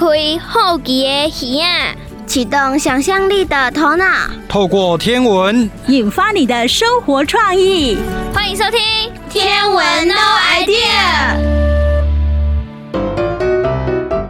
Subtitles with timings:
[0.00, 0.06] 开
[0.38, 1.94] 好奇的耳啊，
[2.26, 4.06] 启动想象力的头脑，
[4.48, 7.98] 透过天文引发你的生活创意。
[8.32, 8.80] 欢迎收听
[9.28, 10.14] 《天文 No
[10.54, 11.36] Idea》。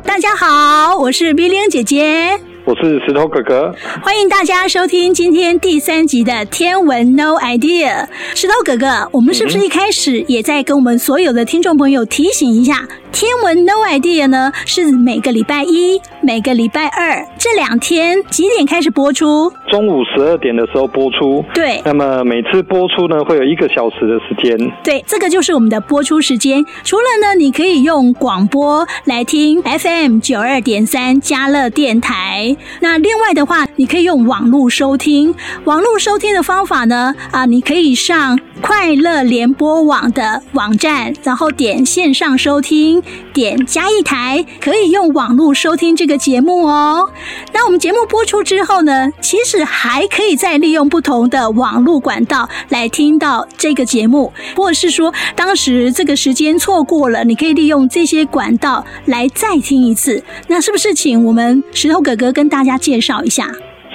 [0.02, 2.40] 大家好，我是 Billion 姐姐。
[2.70, 8.06] 我是石头哥哥，欢迎大家收听今天第三集的《天文 No Idea》。
[8.36, 12.74] 石头哥哥，我们是不是一开始也在跟我们所有的听众朋友提醒一下，
[13.10, 19.52] 《天文 No Idea》呢是每个礼拜一、每个礼拜二这两天几点开始播出？
[19.68, 21.44] 中午十二点的时候播出。
[21.52, 24.72] 对，那么每次播出呢会有一个小时的时间。
[24.84, 26.64] 对，这个就是我们的播出时间。
[26.84, 32.56] 除了呢，你可以用广播来听 FM 九二点三加乐电台。
[32.80, 35.34] 那另外的话，你可以用网络收听。
[35.64, 47.10] 网络收听的方法呢，啊，你可以上快乐联播网的网站，然后点线上收听，点加一台，可以用网络收听这个节目哦。
[47.52, 60.22] 那我们节目播出之后呢，其实还可以再利用不同的网络管道来听到这个节目，或者是说当时这个时间错过了，你可以利用这些管道来再听一次。
[60.48, 63.44] 那是不是请我们石头哥哥跟跟大家介绍一下？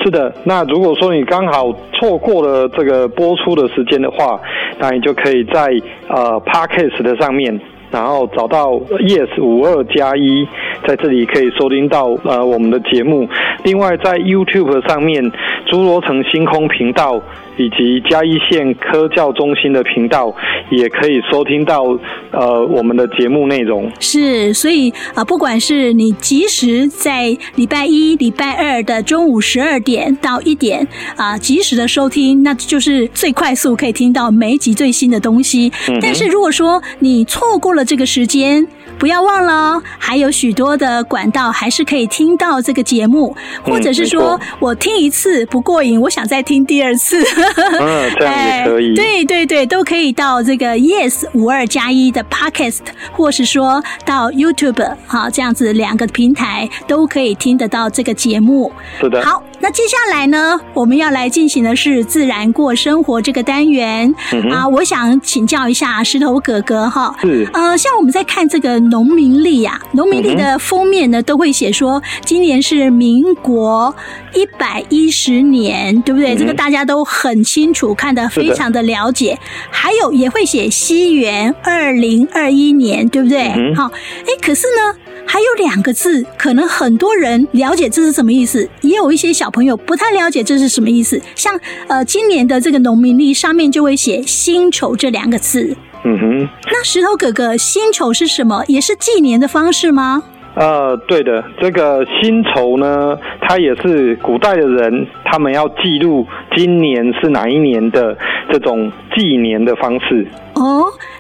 [0.04, 4.40] 是的，那如果说你刚好错过了这个播出的时间的话，
[4.78, 5.68] 那你就可以在
[6.08, 7.60] 呃 Podcast 的上面，
[7.96, 8.72] 然后找到
[9.08, 10.46] Yes 五二加一，
[10.86, 13.26] 在这里可以收听到呃我们的节目。
[13.64, 15.24] 另外在 YouTube 上面，
[15.72, 17.22] 侏罗城星空频道。
[17.58, 20.36] 以及嘉义县科教中心的频道
[20.70, 21.84] 也可以收听到
[22.32, 23.90] 呃我们的节目内容。
[24.02, 30.86] 是，所以啊、呃，不管是你及时在礼拜一、礼拜二的中午十二点到一点
[31.16, 35.72] 啊、呃，即时的收听，那就是最快速可以听到每一集最新的东西。
[35.88, 47.22] 嗯、但是如果说你错过了这个时间，不要忘了哦，还有许多的管道还是可以听到这个节目，或者是说、嗯、我听一次不过瘾，我想再听第二次。
[47.22, 48.96] 嗯， 这样也可以。
[48.96, 52.80] 对对对，都可以到这个 Yes 五二加一的 Podcast，
[53.12, 58.72] 或是说到 YouTube 哈，这样子两个平台都可以听得到这个节目。
[59.00, 59.24] 是的。
[59.24, 64.68] 好，那接下来呢，我们要来进行的是自然过生活这个单元、嗯、啊。
[64.68, 67.16] 我想请教一下石头哥哥哈。
[67.22, 67.48] 是。
[67.54, 73.96] 呃，像我们在看这个农民历呀，农民历的封面呢，都会写说今年是民国
[74.34, 76.36] 一百一十年，对不对？
[76.36, 77.46] 嗯、这个大家都很。
[77.46, 79.38] 清楚，看得非常的了解，
[79.70, 83.48] 还有也会写西元二零二一年，对不对？
[83.76, 83.92] 好、嗯，
[84.26, 91.22] 哎，可是呢，还有两个字，可能很多人了解这是什么意思，也有一些小朋友不太了解这是什么意思。
[91.36, 95.76] 像呃，今年的这个农民历上面就会写辛丑这两个字。
[96.04, 98.64] 嗯哼，那石头哥哥，辛丑是什么？
[98.68, 100.24] 也是纪年的方式吗？
[100.56, 106.26] 呃，对的，这个辛丑呢，它也是古代的人他们要记录
[106.56, 108.18] 今年是哪一年的
[108.50, 110.26] 这种纪年的方式。
[110.54, 111.15] 哦，那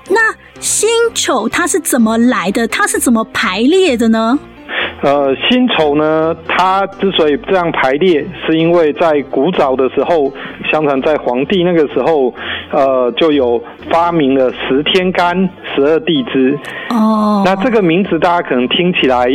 [0.65, 2.67] 辛丑它是怎么来的？
[2.67, 4.39] 它是怎么排列的呢？
[5.03, 10.33] 呃，辛丑呢，它之所以这样排列，是因为在古早的时候，
[10.71, 12.33] 相传在黄帝那个时候，
[12.71, 15.37] 呃，就有发明了十天干、
[15.75, 16.57] 十二地支。
[16.89, 19.27] 哦，那这个名字大家可能听起来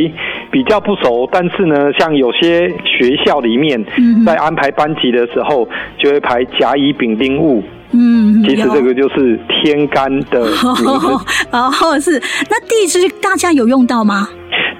[0.50, 3.80] 比较不熟，但是呢，像有些学校里面
[4.26, 7.62] 在安排班级的时候，就会排甲乙丙丁戊。
[7.92, 10.40] 嗯，其实这个就是天干的
[10.82, 11.06] 名字。
[11.50, 12.20] 哦，是。
[12.48, 14.28] 那地支大家有用到吗？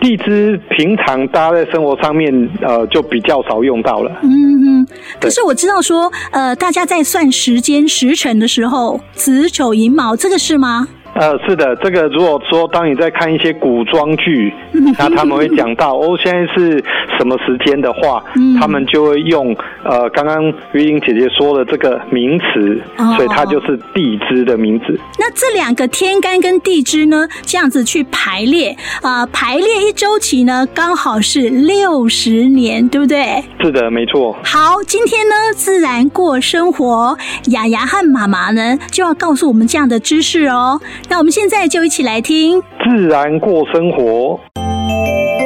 [0.01, 2.33] 地支平常大家在生活上面，
[2.63, 4.11] 呃，就比较少用到了。
[4.23, 4.87] 嗯嗯。
[5.21, 10.89] 可是我知道说，呃，大家在算时间时辰的时候，子丑寅卯，这个是吗？
[11.15, 16.83] 呃，是的，这个如果说当你在看一些古装剧，那他们会讲到 哦，现在是
[17.19, 19.55] 什么时间的话，嗯、他们就会用
[19.85, 24.99] 呃刚刚玉英姐姐说的这个名词，哦、所以它就是地支的名字。
[25.19, 28.71] 那这两个天干跟地支呢，这样子去排列
[29.03, 33.45] 啊、呃，排列一周期呢，刚好是六十年，对不对？
[33.61, 34.35] 是的，没错。
[34.45, 37.19] 好，今天呢，自然过生活，
[37.49, 40.81] 雅雅和妈妈呢就要告诉我们这样的知识哦。
[41.09, 44.39] 那我们现在就一起来听《自然过生活》，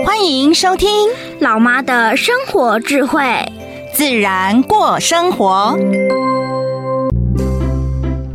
[0.04, 0.88] 欢迎收听
[1.40, 3.20] 老妈的生活智慧，
[3.92, 5.76] 《自然过生活》。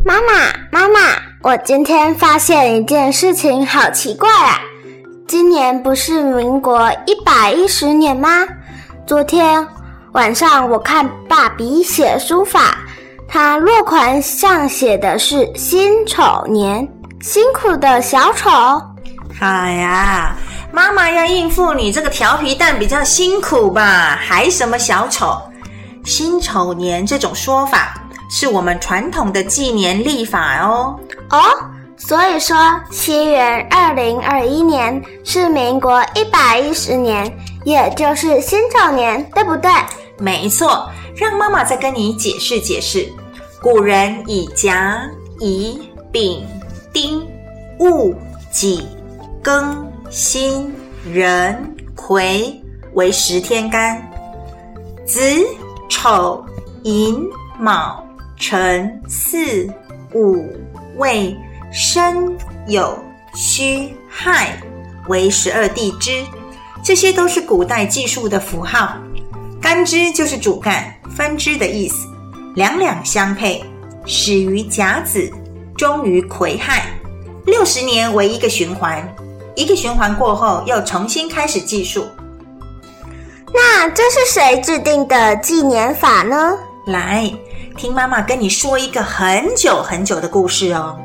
[0.04, 0.98] 妈妈，妈妈，
[1.42, 4.60] 我今天发现一件事情，好奇怪啊！
[5.28, 8.46] 今年不是民国一百一十年吗？
[9.06, 9.64] 昨天
[10.12, 12.78] 晚上我看爸比写书法，
[13.28, 16.88] 他落款上写的是辛丑年。
[17.22, 18.48] 辛苦的小丑，
[19.40, 20.34] 哎呀，
[20.72, 24.18] 妈妈要应付你这个调皮蛋比较辛苦吧？
[24.18, 25.38] 还什么小丑？
[26.02, 27.94] 辛丑年这种说法
[28.30, 30.98] 是我们传统的纪年历法哦。
[31.28, 31.42] 哦，
[31.98, 32.56] 所以说
[32.90, 37.30] 西元二零二一年是民国一百一十年，
[37.64, 39.70] 也就是辛丑年，对不对？
[40.18, 43.06] 没错，让妈妈再跟你解释解释。
[43.60, 45.02] 古人以甲、
[45.38, 46.42] 乙、丙、
[46.92, 47.26] 丁、
[47.78, 48.14] 戊、
[48.50, 48.86] 己、
[49.42, 50.74] 庚、辛、
[51.12, 52.60] 壬、癸
[52.94, 54.00] 为十天干，
[55.06, 55.20] 子、
[55.88, 56.44] 丑、
[56.82, 57.22] 寅、
[57.58, 58.04] 卯、
[58.36, 59.70] 辰、巳、
[60.14, 60.44] 午、
[60.96, 61.36] 未、
[61.72, 62.96] 申、酉、
[63.34, 64.60] 戌、亥
[65.08, 66.24] 为十二地支，
[66.82, 68.96] 这些都是古代计数的符号。
[69.60, 72.08] 干支就是主干、分支的意思，
[72.56, 73.62] 两两相配，
[74.06, 75.30] 始于甲子，
[75.80, 76.92] 终于癸亥，
[77.46, 79.02] 六十年为一个循环，
[79.56, 82.06] 一个循环过后又重新开始计数。
[83.54, 86.54] 那这是谁制定的纪年法呢？
[86.84, 87.32] 来，
[87.78, 90.98] 听妈妈跟你说一个很久很久的故事哦。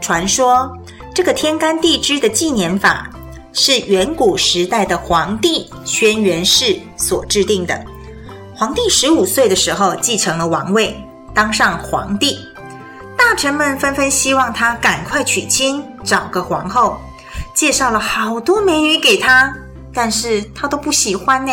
[0.00, 0.72] 传说
[1.12, 3.10] 这个天干地支的纪年法。
[3.52, 7.84] 是远古时代的皇帝轩辕氏所制定的。
[8.54, 10.96] 皇帝十五岁的时候继承了王位，
[11.34, 12.38] 当上皇帝。
[13.30, 17.00] 大臣们纷纷希望他赶快娶亲，找个皇后，
[17.54, 19.54] 介绍了好多美女给他，
[19.94, 21.52] 但是他都不喜欢呢。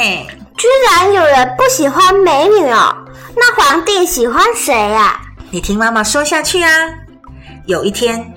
[0.58, 2.96] 居然有人不喜欢美女哦？
[3.36, 5.22] 那皇帝喜欢谁呀？
[5.52, 6.72] 你听妈妈说下去啊。
[7.68, 8.34] 有一天，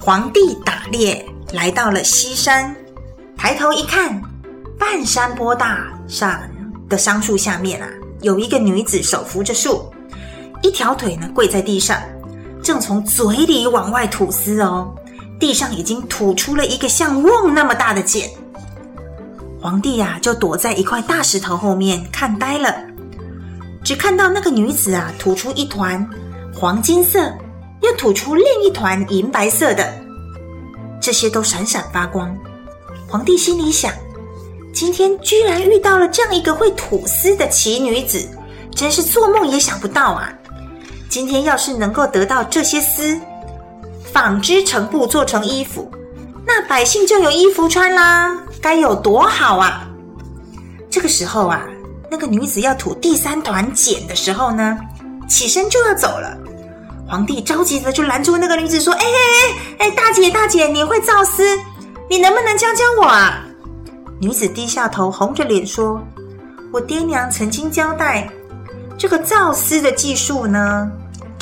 [0.00, 2.74] 皇帝打猎来到了西山。
[3.36, 4.20] 抬头一看，
[4.76, 6.36] 半山坡大上
[6.88, 7.88] 的桑树下面啊，
[8.22, 9.88] 有一个女子手扶着树，
[10.62, 11.96] 一条腿呢跪在地上，
[12.62, 14.94] 正从嘴里往外吐丝哦。
[15.38, 18.30] 地上已经吐出了一个像瓮那么大的茧。
[19.60, 22.74] 皇帝呀、啊，就躲在一块大石头后面看呆了，
[23.84, 26.08] 只看到那个女子啊，吐出一团
[26.54, 27.32] 黄金色，
[27.80, 29.92] 又吐出另一团银白色的，
[31.00, 32.36] 这些都闪闪发光。
[33.08, 33.92] 皇帝心里想：
[34.72, 38.24] 今天居然遇到了这样一个会吐丝的奇女子，
[38.74, 40.32] 真是做梦也想不到啊！
[41.12, 43.20] 今天要是能够得到这些丝，
[44.14, 45.92] 纺织成布做成衣服，
[46.46, 49.86] 那百姓就有衣服穿啦，该有多好啊！
[50.88, 51.66] 这个时候啊，
[52.10, 54.78] 那个女子要吐第三团茧的时候呢，
[55.28, 56.34] 起身就要走了。
[57.06, 59.06] 皇帝着急的就拦住那个女子说：“哎哎
[59.80, 61.44] 哎哎，大姐大姐，你会造丝？”
[62.08, 63.44] 你能不能教教我啊？
[64.18, 66.02] 女子低下头，红着脸说
[66.72, 68.26] ：“我爹娘曾经交代，
[68.96, 70.90] 这个造丝的技术呢，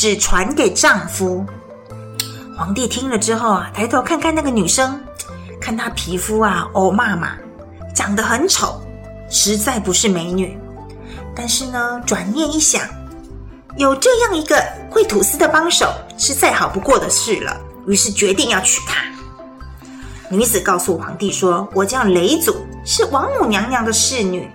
[0.01, 1.45] 只传给丈夫。”
[2.57, 4.99] 皇帝听了之后啊，抬头看看那个女生，
[5.61, 7.33] 看她皮肤啊，哦妈妈，
[7.95, 8.81] 长得很丑，
[9.29, 10.59] 实在不是美女。
[11.37, 12.81] 但是呢，转念一想，
[13.77, 17.55] 有这样一个会吐丝的帮手，是再好不过的事了。
[17.87, 19.05] 于是决定要娶她。
[20.31, 22.57] 女子告诉皇帝说：“我叫雷祖，
[22.87, 24.51] 是王母娘娘的侍女，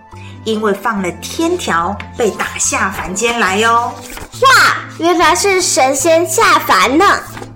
[0.45, 3.93] 因为放了天条，被打下凡间来哟。”
[4.41, 7.05] 哇，原来是神仙下凡呢！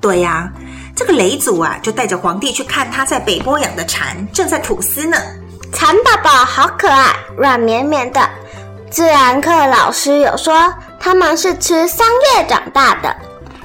[0.02, 0.52] 对呀、啊，
[0.96, 5.18] 这个雷祖啊，就带着皇帝去看他在北坡养的蚕，正在吐丝呢。
[5.72, 8.30] 蚕宝宝好可爱，软绵绵的。
[8.90, 13.16] 自然课老师有说，他们是吃桑叶长大的。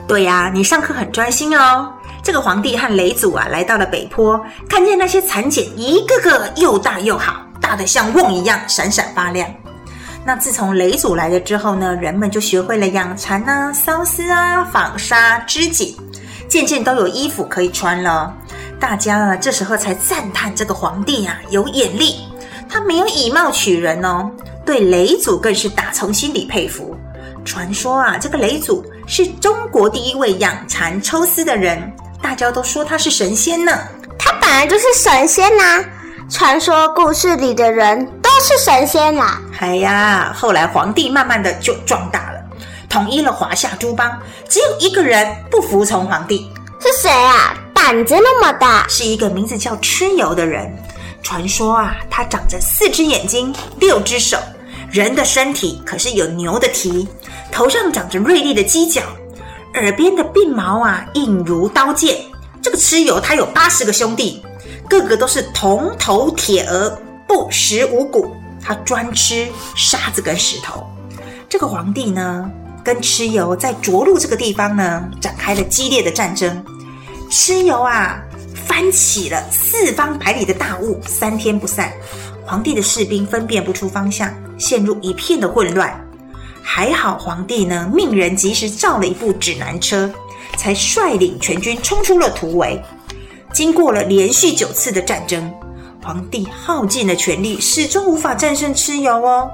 [0.07, 1.90] 对呀、啊，你上课很专心哦。
[2.25, 9.47] 这个皇帝和雷祖啊，来到了北坡，看见那些蚕茧一个个又大又好，大的像瓮一样闪闪发亮。
[10.25, 15.95] 那自从雷祖来了之后呢，人们就学会了养蚕啊、绣丝啊、纺纱、织锦，
[16.49, 18.35] 渐渐都有衣服可以穿了。
[18.81, 22.25] 大家啊，这时候才赞叹这个皇帝啊有眼力，
[22.71, 24.31] 他没有以貌取人哦，
[24.64, 26.97] 对雷祖更是打从心里佩服。
[27.45, 31.93] 传说啊，这个雷祖是中国第一位养蚕抽丝的人。
[32.25, 33.71] 大家都说他是神仙呢，
[34.19, 35.85] 他本来就是神仙呐、啊！
[36.31, 39.43] 传说故事里的人都是神仙啦、啊。
[39.61, 42.40] 哎呀，后来皇帝慢慢的就壮大了，
[42.88, 44.11] 统一了华夏诸邦，
[44.49, 46.50] 只有一个人不服从皇帝，
[46.81, 47.54] 是谁啊？
[47.75, 50.75] 胆子那么大，是一个名字叫蚩尤的人。
[51.23, 54.38] 传说啊，他长着四只眼睛，六只手，
[54.90, 57.07] 人的身体可是有牛的蹄，
[57.52, 59.02] 头上长着锐利的犄角。
[59.75, 62.16] 耳边的鬓毛啊，硬如刀剑。
[62.62, 64.43] 这个蚩尤他有八十个兄弟，
[64.88, 68.35] 个个都是铜头铁额，不食五谷。
[68.62, 70.87] 他专吃沙子跟石头。
[71.49, 72.50] 这个皇帝呢，
[72.83, 76.64] 跟蚩尤在涿鹿这个地方呢，展开了激烈的战争。
[77.31, 78.23] 蚩尤啊，
[78.66, 81.93] 翻起了四方百里的大雾，三天不散。
[82.47, 85.93] 皇帝的士兵分辨不出方向，陷入一片的混乱。
[86.66, 90.11] 还好皇帝呢，命人及时造了一部指南车，
[90.56, 92.83] 才率领全军冲出了突围。
[93.52, 95.52] 经过了连续九次的战争，
[96.02, 99.50] 皇帝耗尽了全力，始终无法战胜蚩尤哦。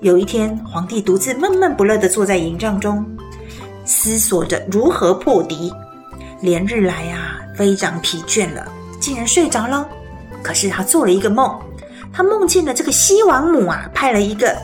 [0.00, 3.04] 有一天，皇帝独自闷闷不乐地坐在营帐中，
[3.84, 5.72] 思索着如何破敌。
[6.40, 8.66] 连日来啊，非常疲倦了，
[9.00, 9.86] 竟然睡着了。
[10.42, 11.60] 可是他做了一个梦，
[12.12, 14.56] 他梦见了这个西王母啊，派了一个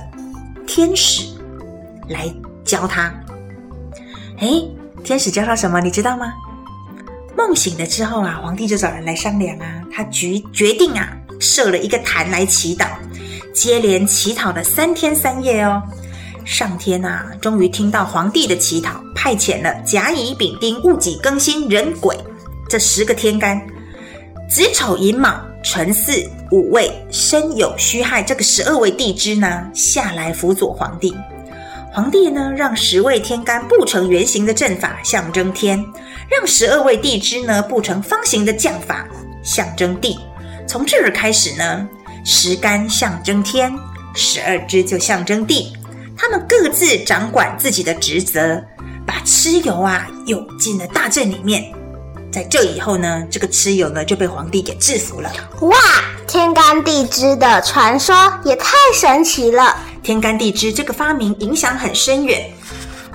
[0.67, 1.25] 天使
[2.09, 2.33] 来
[2.65, 3.13] 教他。
[4.39, 4.69] 诶，
[5.05, 5.81] 天使教他什么？
[5.81, 6.33] 你知道吗？
[7.37, 12.87] 梦醒了之后啊，皇帝就找人来商量啊，他决决定啊，设了一个坛来祈祷。
[13.55, 15.83] 接连乞讨了三天三夜哦，
[16.45, 22.17] 上天、啊，终于听到皇帝的祈祷，派遣了甲乙丙丁戊己庚辛壬癸
[22.69, 23.61] 这十个天干，
[24.49, 31.15] 子丑寅卯辰巳午未申酉戌亥这个十二位地支呢下来辅佐皇帝。
[31.93, 35.79] 皇帝呢让十位天干布成圆形的阵法，象征天；
[36.31, 39.07] 让十二位地支呢布成方形的将法，
[39.43, 40.19] 象征地。
[40.67, 41.89] 从这儿开始呢。
[42.25, 43.75] 十干象征天，
[44.15, 45.73] 十二支就象征地，
[46.15, 48.63] 他们各自掌管自己的职责，
[49.07, 51.73] 把蚩尤啊涌进了大阵里面。
[52.31, 55.33] 在这以后呢，这个蚩尤呢就被皇帝给制服了。
[55.63, 55.77] 哇，
[56.27, 58.15] 天干地支的传说
[58.45, 59.75] 也太神奇了！
[60.03, 62.51] 天干地支这个发明影响很深远，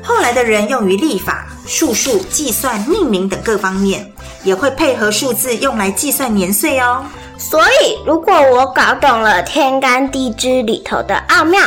[0.04, 4.12] 后来的人用于历法、术数、计算、命名等各方面，
[4.44, 7.06] 也会配合数字用来计算年岁哦。
[7.38, 11.60] 所以，如果我搞懂了天干地支里头的奥妙，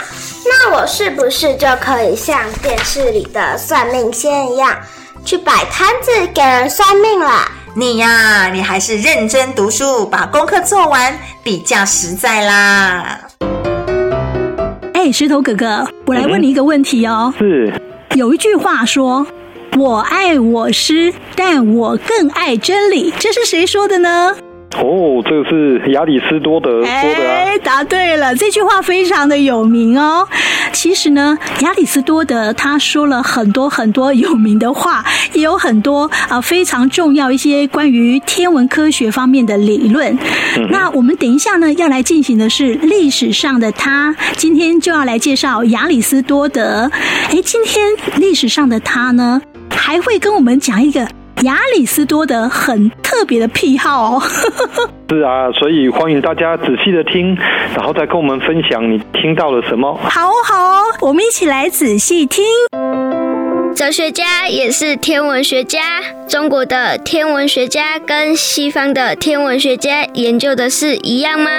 [0.45, 4.79] 那我是不是就可以像电视里的算命仙一样，
[5.25, 7.51] 去摆摊子给人算命了？
[7.75, 13.26] 你呀，你还是认真读书，把功课做完，比较实在啦。
[15.07, 17.33] 哎，石头哥哥，我来问你一个问题哦。
[17.39, 17.73] 嗯、是。
[18.17, 19.25] 有一句话说
[19.79, 24.37] ：“我爱我师，但我更爱真理。”这是谁说的呢？
[24.75, 27.45] 哦，这个是亚里斯多德说的啊。
[27.47, 30.27] 哎，答对了，这句话非常的有名哦。
[30.73, 40.13] 其实呢，亚里斯多德他说了很多很多有名的话，也有很多啊、呃、非常重要一些关于天文科学方面的理论。
[40.59, 46.91] 嗯、那我们等一下呢要来进行的是历史上的他，今天就要来介绍亚里斯多德。
[47.31, 51.09] 哎，今天历史上的他呢，还会跟我们讲一个。
[51.43, 54.23] 亚里斯多德很特别的癖好哦，
[55.11, 57.37] 是啊，所以欢迎大家仔细的听，
[57.77, 59.95] 然后再跟我们分享你听到了什么。
[60.03, 62.45] 好哦，好哦，我们一起来仔细听。
[63.77, 71.51] 哲学家也是天文学家，中国的天文学家跟西方的天文学家研究的是一样吗？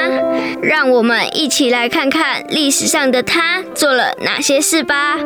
[0.64, 5.20] 让我们一起来看看历史上的他做了哪些事吧。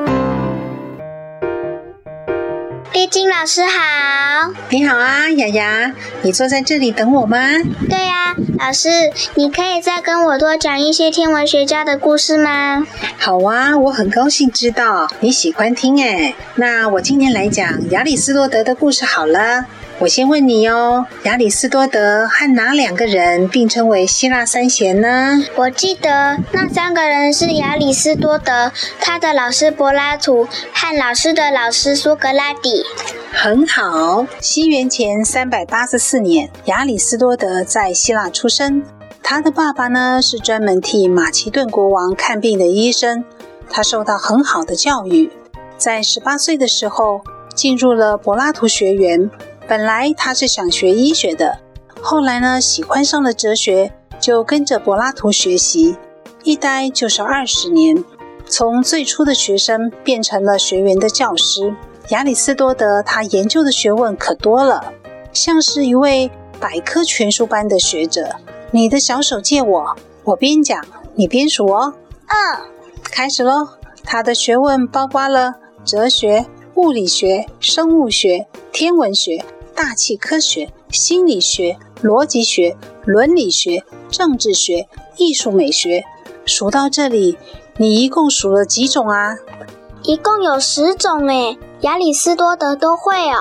[3.01, 5.91] 丽晶老师好，你好啊，雅雅，
[6.22, 7.36] 你坐在这里等我吗？
[7.89, 8.89] 对呀，老师，
[9.34, 12.86] 你可以再跟我多讲一些天文学家的故事吗？
[13.17, 16.36] 好啊，我很高兴知道你喜欢听哎。
[16.53, 19.65] 那我今天来讲亚里士多德的故事好了。
[20.01, 25.38] 我先问你哦，亚里士多德和哪两个人并称为希腊三贤呢？
[25.55, 32.84] 我记得那三个人是亚里士多德、他的老师柏拉图和老师的老师苏格拉底。
[33.31, 38.84] 很好，西元前三百八十四年，亚里士多德在希腊出生。
[39.22, 43.24] 他的爸爸呢，是专门替马其顿国王看病的医生。
[43.70, 45.29] 他受到很好的教育，
[45.77, 47.22] 在十八岁的时候
[47.53, 49.29] 进入了柏拉图学园。
[49.71, 51.59] 本来他是想学医学的，
[52.01, 55.95] 后来呢，喜欢上了哲学，就跟着柏拉图学习，
[56.43, 58.03] 一待就是二十年，
[58.45, 61.73] 从最初的学生变成了学员的教师。
[62.09, 64.91] 亚里士多德他研究的学问可多了，
[65.31, 68.27] 像是一位百科全书般的学者。
[68.71, 70.83] 你的小手借我，我边讲
[71.15, 71.93] 你边数哦。
[72.27, 72.59] 嗯，
[73.03, 73.69] 开始喽。
[74.03, 75.53] 他的学问包括了
[75.85, 79.41] 哲学、物理学、生物学、天文学。
[79.83, 86.03] 大气科学、心理学、逻辑学、伦理学、政治学、艺术美学，
[86.45, 87.35] 数到这里，
[87.77, 89.35] 你一共数了几种啊？
[90.03, 93.38] 一共有十种诶，亚里斯多德都会哦。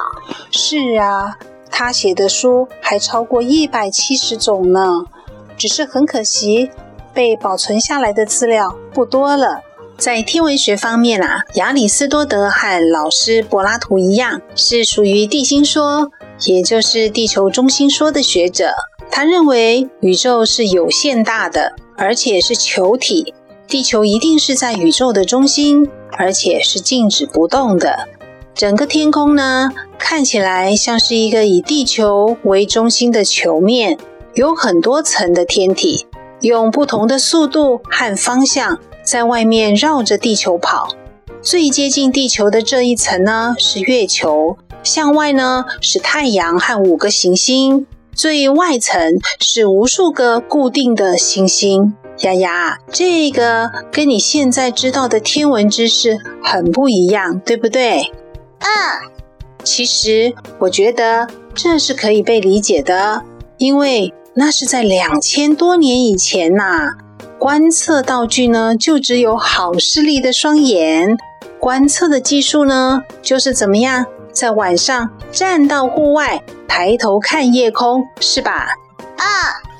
[0.51, 1.37] 是啊，
[1.71, 5.05] 他写的书还超过一百七十种呢。
[5.59, 6.71] 只是很可惜，
[7.13, 9.61] 被保存下来的资料不多了。
[9.99, 16.11] 在天文学方面啊，亚里斯多德和老师柏拉图一样，是属于地心说。
[16.47, 18.73] 也就是地球中心说的学者。
[19.11, 23.35] 他认为宇宙是有限大的，而且是球体，
[23.67, 28.09] 地球一定是在宇宙的中心，而且是静止不动的。
[28.55, 33.99] 整个天空呢，看起来像是一个以地球为中心的球面，
[34.35, 36.07] 有很多层的天体，
[36.41, 40.95] 用不同的速度和方向在外面绕着地球跑。
[41.43, 51.95] 最接近地球的这一层呢，是月球，向外呢是太阳和五个行星，最外层是无数个固定的行星。
[52.21, 58.13] 丫丫，这个跟你现在知道的天文知识很不一样，对不对？
[58.59, 58.69] 嗯，
[59.65, 63.23] 其实我觉得这是可以被理解的，
[63.57, 66.91] 因为那是在两千多年以前呐、啊。
[67.39, 71.17] 观测道具呢，就只有好视力的双眼。
[71.59, 78.69] 观测的技术呢，就是怎么样在晚上站到户外，抬头看夜空，是吧？
[79.17, 79.25] 啊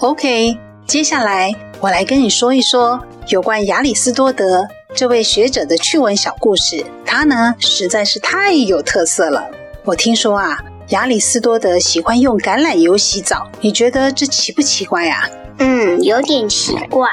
[0.01, 0.59] ，OK。
[0.87, 6.85] 接下来我来跟你说一说有关亚里士多德这位学者的趣闻小故事。
[7.07, 9.49] 他呢，实在是太有特色了。
[9.85, 15.29] 我听说啊，亚里士多德喜欢用橄榄油洗澡，你觉得这奇不奇怪啊？
[15.59, 17.09] 嗯，有点奇怪。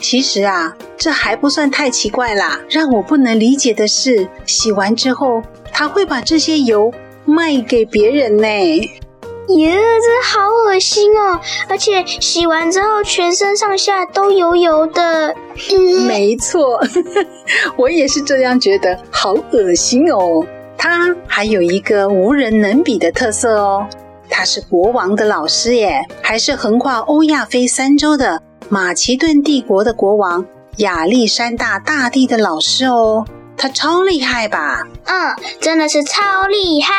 [0.00, 2.60] 其实啊，这还不算太奇怪啦。
[2.68, 6.92] 让我不能理解的是，洗完之后他会把这些油
[7.24, 8.46] 卖给别人呢。
[8.46, 11.40] 耶，这好恶心哦！
[11.68, 15.34] 而且洗完之后全身上下都油油的。
[15.72, 16.80] 嗯，没错，
[17.76, 20.46] 我也是这样觉得，好恶心哦。
[20.78, 23.84] 他还有一个无人能比的特色哦。
[24.28, 30.46] 他是国王的老师耶，还是横跨欧亚非三洲的马其顿帝国的国王
[30.76, 33.26] 亚历山大大帝的老师哦。
[33.60, 34.80] 他超厉害吧？
[35.04, 36.94] 嗯，真的是超厉害。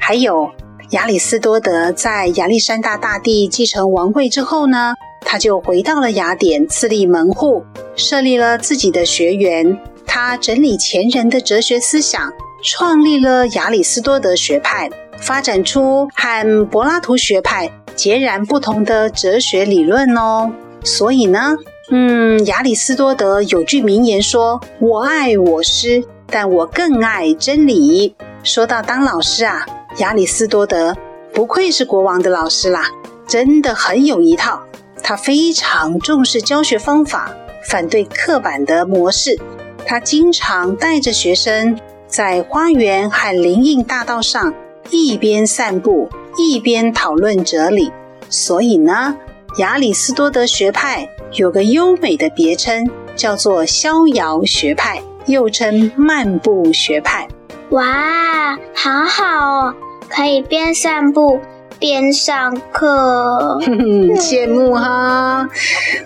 [0.00, 0.50] 还有
[0.90, 7.64] 亚里斯多德在亚历山大大帝继承王位之后呢，他就回到了雅典自立门户，
[7.94, 9.78] 设立了自己的学园。
[10.04, 12.32] 他整理前人的哲学思想，
[12.64, 14.90] 创立了亚里斯多德学派。
[15.20, 20.50] 发展出和柏拉图学派截然不同的哲学理论哦。
[20.84, 21.54] 所以呢，
[21.90, 29.64] 嗯，亚里斯多德有句名言说：“我爱我师，但我更爱真理。”说到当老师啊，
[29.98, 30.96] 亚里斯多德
[31.32, 32.90] 不愧是国王的老师啦，
[33.28, 34.60] 真的很有一套。
[35.02, 37.30] 他非常重视教学方法，
[37.68, 39.38] 反对刻板的模式。
[39.84, 44.52] 他经常带着学生在花园和林荫大道上。
[44.90, 47.90] 一边散步一边讨论哲理，
[48.30, 49.16] 所以呢，
[49.58, 52.84] 亚里斯多德学派有个优美的别称，
[53.14, 57.28] 叫做逍遥学派，又称漫步学派。
[57.70, 59.74] 哇，好好哦，
[60.08, 61.40] 可以边散步
[61.78, 65.48] 边上课，哼哼，羡慕哈。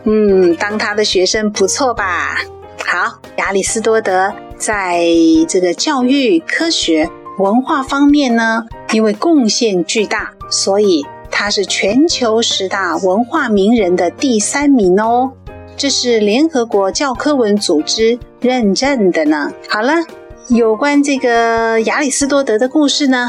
[0.05, 2.37] 嗯，当他的学生不错吧？
[2.87, 5.05] 好，亚里士多德在
[5.49, 7.09] 这个教育科学。
[7.39, 15.33] 文化方面呢，因为贡献巨大，所以他是全球十大文化名人的第三名哦。
[15.77, 19.51] 这是联合国教科文组织认证的呢。
[19.69, 19.95] 好了，
[20.49, 23.29] 有关这个亚里士多德的故事呢，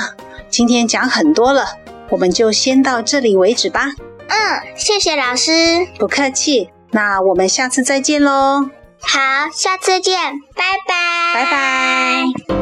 [0.50, 1.66] 今天讲很多了，
[2.10, 3.92] 我们就先到这里为止吧。
[4.28, 4.36] 嗯，
[4.76, 5.52] 谢谢老师。
[5.98, 8.70] 不客气，那我们下次再见喽。
[9.02, 9.20] 好，
[9.54, 10.18] 下次见，
[10.56, 11.34] 拜拜。
[11.34, 12.61] 拜拜。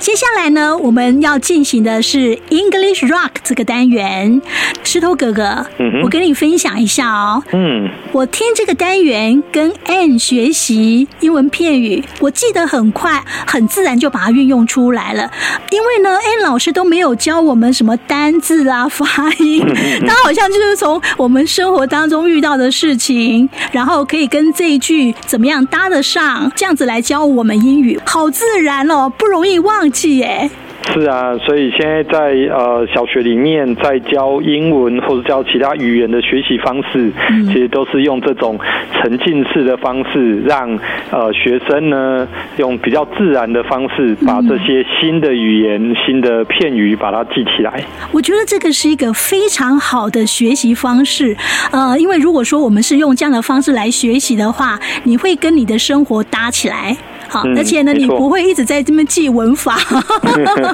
[0.00, 4.40] 接下来呢，我们要进行的是 English Rock 这个单元。
[4.82, 7.42] 石头哥哥，嗯、我跟你分享一下哦。
[7.52, 15.30] 嗯，我听这个单元跟 Anne 学习英文片语，我记得很快，很自然就把它运用出来了。
[15.70, 19.62] 因为呢，Ann 老师都没有教我们什么单字啊、发音，
[20.08, 30.50] 他好像就是从我们生活当中遇到的事情，然后可以跟这一句怎么样搭得上，这样子来教我们英语，好自然哦，不容易忘气耶。
[30.92, 38.58] 是啊，所以现在在呃小学里面在教英文或者教其他语言的学习方式，嗯、其实都是用这种
[38.94, 40.68] 沉浸式的方式，让
[41.10, 47.84] 呃学生呢用比较自然的方式把这些新的语言、嗯、新的片语把它记起来。
[48.10, 51.36] 我觉得这个是一个非常好的学习方式，
[51.70, 56.96] 呃，因为如果说我们是用这样的方式来学习的话，你会跟你的生活搭起来。
[57.28, 59.76] 好，嗯而且呢，你不会一直在这边记文法，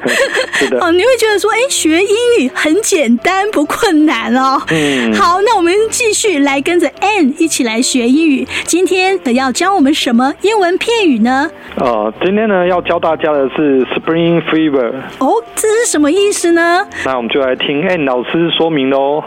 [0.54, 4.60] 是的哦，你会觉得说，哎，学英语很简单，不困难哦。
[4.68, 8.46] 嗯，好，那我们继续来跟着 Ann 一起来学英语。
[8.64, 11.50] 今天要教我们什么英文片语呢？
[11.76, 16.86] 呃，今天呢要教大家的是 Spring Fever，哦，这是什么意思呢？
[17.04, 19.22] 那我们就来听 Ann 老师说明喽。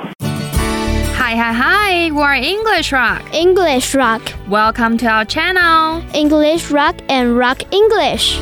[1.22, 2.12] Hi, hi, hi!
[2.12, 3.22] We're English Rock.
[3.32, 6.02] English Rock, Welcome to our channel.
[6.12, 8.40] English Rock and Rock English.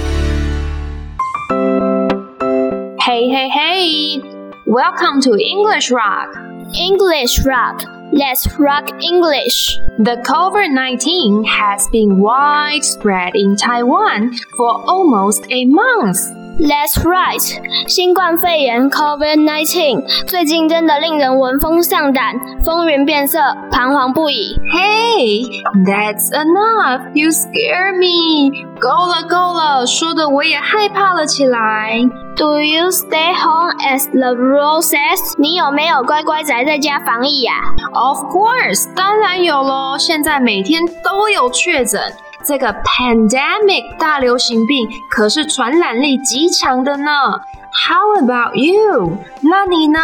[3.07, 4.21] Hey, hey, hey!
[4.65, 6.27] Welcome to English Rock.
[6.75, 9.77] English Rock, let's rock English.
[9.97, 16.19] The COVID 19 has been widespread in Taiwan for almost a month.
[16.59, 22.33] That's right，新冠肺炎 COVID-19 最近真的令人闻风丧胆、
[22.65, 23.39] 风云变色、
[23.71, 24.59] 彷徨不已。
[24.73, 25.45] Hey,
[25.85, 27.01] that's enough!
[27.13, 28.49] You scare me.
[28.79, 32.01] 够了，够了，说的我也害怕了起来。
[32.35, 35.35] Do you stay home as the rule says？
[35.37, 37.53] 你有没有乖乖宅在家防疫呀、
[37.93, 39.95] Of course，当然有喽。
[39.99, 42.01] 现在每天都有确诊，
[42.47, 47.11] 这个 pandemic 大流行病可是传染力极强的呢。
[47.85, 49.17] How about you？
[49.41, 49.99] 那你呢？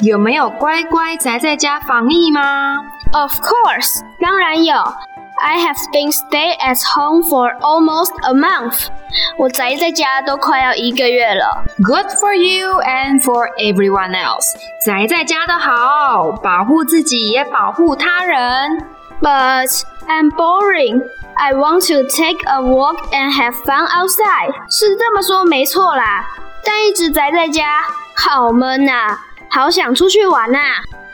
[0.00, 2.76] 有没有乖乖宅在家防疫吗
[3.12, 4.74] ？Of course，当然有。
[5.42, 8.86] I have been stay at home for almost a month。
[9.36, 11.64] 我宅在家都快要一个月了。
[11.82, 14.54] Good for you and for everyone else。
[14.86, 18.86] 宅在家的好，保护自己也保护他人。
[19.20, 21.02] But I'm boring.
[21.42, 24.52] I want to take a walk and have fun outside.
[24.68, 26.26] 是这么说没错啦，
[26.62, 27.80] 但一直宅在家
[28.14, 29.16] 好闷呐，
[29.50, 30.58] 好想出去玩呐。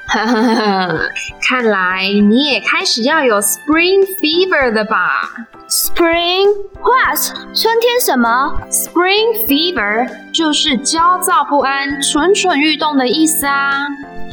[1.43, 5.31] 看来你也开始要有 spring fever 了吧
[5.69, 6.47] Spring
[6.81, 7.19] what？
[7.53, 13.89] 春天什么？？Spring fever 就是焦躁不安、蠢蠢欲动的意思啊。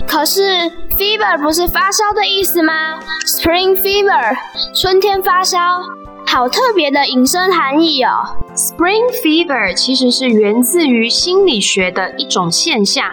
[0.08, 0.42] 可是
[0.96, 4.36] fever 不是发烧的意思吗？Spring fever，
[4.80, 5.58] 春天发烧，
[6.28, 8.12] 好特别的引申含义哦。
[8.54, 13.06] Spring fever 其实是源自于心理学的一种现象。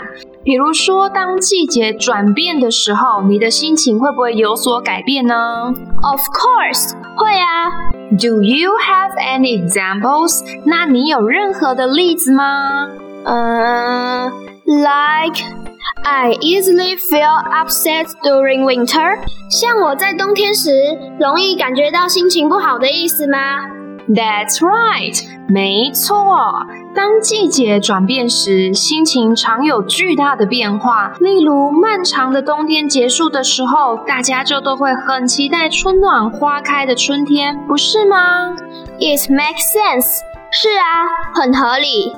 [0.42, 5.35] 比如说，当季节转变的时候，你的心情会不会有所改变呢
[6.03, 7.90] Of course，会啊。
[8.18, 10.42] ？Do you have any examples？
[10.64, 12.88] 那你有任何的例子吗？
[13.24, 14.33] 嗯、
[14.64, 15.46] l i k e
[16.03, 19.18] I easily feel upset during winter，
[19.50, 20.70] 像我在冬天时
[21.20, 23.37] 容易感觉到心情不好的意思吗
[24.09, 26.16] ？That's right，没错。
[26.92, 31.12] 当季节转变时，心情常有巨大的变化。
[31.20, 38.57] 例如，漫长的冬天结束的时候，大家就都会很期待春暖花开的春天，不是吗
[38.98, 42.16] ？It makes sense，是啊，很合理。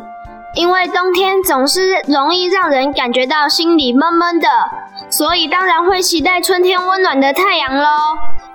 [0.55, 4.49] 因为冬天总是容易让人感觉到心里闷闷的，
[5.11, 7.89] 所以当然会期待春天温暖的太阳喽。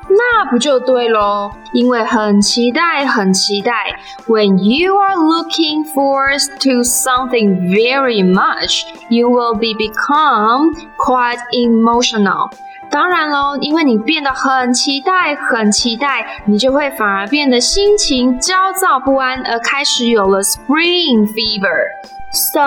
[0.10, 1.52] 那不就对喽？
[1.74, 4.00] 因为很期待，很期待。
[4.26, 12.52] When you are looking forward to something very much, you will be become quite emotional.
[12.90, 22.17] 当然喽，因为你变得很期待，很期待，你就会反而变得心情焦躁不安，而开始有了 spring fever。
[22.31, 22.61] So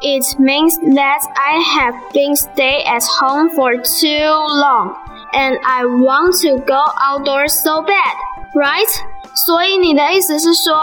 [0.00, 4.96] it means that I have been stay at home for too long,
[5.32, 8.16] and I want to go outdoors so bad,
[8.54, 8.88] right?
[9.34, 10.76] 所以你的意思是说，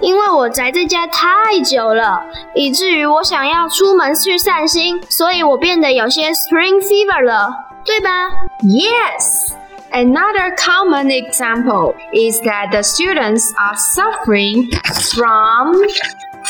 [0.00, 7.48] 因为我宅在家太久了，以至于我想要出门去散心，所以我变得有些 spring fever 了，
[7.84, 8.30] 对吧？
[8.62, 9.52] Yes.
[9.92, 14.68] Another common example is that the students are suffering
[15.14, 15.76] from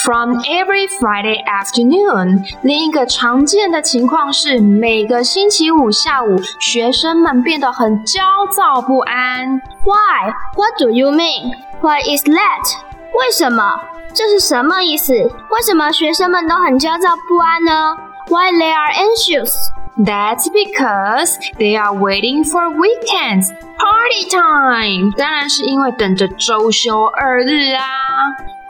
[0.04, 2.44] from every Friday afternoon.
[2.64, 9.62] 另一个常见的情况是，每个星期五下午，学生们变得很焦躁不安。
[9.84, 10.34] Why?
[10.56, 11.54] What do you mean?
[11.82, 12.78] Why is that?
[13.14, 13.80] 为什么？
[14.14, 15.14] 这是什么意思？
[15.14, 17.96] 为什么学生们都很焦躁不安呢
[18.30, 19.54] ？Why they are anxious?
[19.98, 25.14] That's because they are waiting for weekends, party time.
[25.16, 27.84] 当然是因为等着周休二日啊。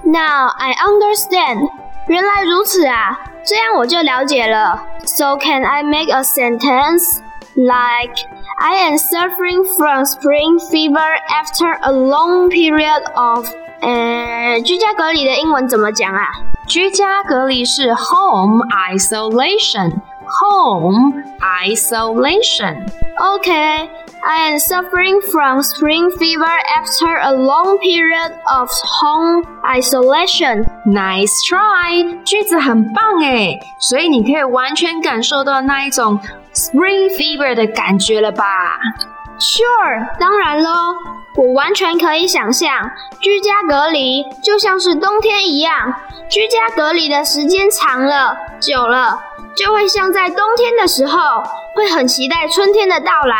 [0.05, 1.69] Now I understand.
[2.07, 4.81] 原来如此啊，这样我就了解了。
[5.05, 7.21] So can I make a sentence
[7.55, 8.15] like
[8.59, 13.49] I am suffering from spring fever after a long period of
[13.81, 16.29] 呃，居家隔离的英文怎么讲啊？
[16.67, 20.01] 居家隔离是 home isolation.
[20.40, 21.24] Home
[21.66, 22.86] isolation.
[23.20, 30.64] OK, I am suffering from spring fever after a long period of home isolation.
[30.86, 36.20] Nice try，句子很棒诶，所以你可以完全感受到那一种
[36.54, 38.46] spring fever 的感觉了吧
[39.38, 40.96] ？Sure，当然喽，
[41.36, 42.70] 我完全可以想象，
[43.20, 45.94] 居家隔离就像是冬天一样，
[46.30, 49.20] 居家隔离的时间长了、久了，
[49.56, 51.44] 就会像在冬天的时候，
[51.76, 53.38] 会很期待春天的到来。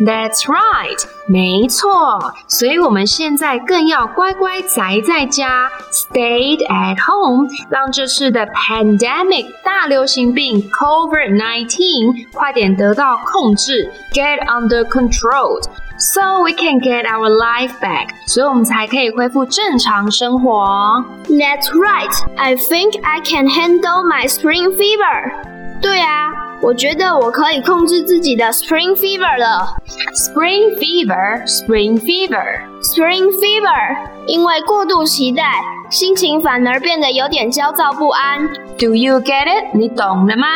[0.00, 15.62] That's right，没错，所以我们现在更要乖乖宅在家，stayed at home，让这次的 pandemic 大流行病 COVID-19 快点得到控制，get under control
[16.02, 21.04] control，so we can get our life back，所以我们才可以恢复正常生活。
[21.28, 25.32] That's right，I think I can handle my spring fever。
[25.80, 26.30] 对啊。
[26.60, 29.74] 我觉得我可以控制自己的 spring fever 了。
[30.14, 33.96] Spring fever, spring fever, spring fever。
[34.28, 35.42] 因为过度期待，
[35.90, 38.46] 心情反而变得有点焦躁不安。
[38.78, 39.74] Do you get it？
[39.74, 40.46] 你懂了吗？